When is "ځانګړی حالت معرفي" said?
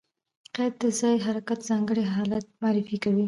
1.69-2.97